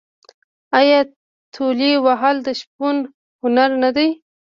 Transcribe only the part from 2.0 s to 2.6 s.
وهل د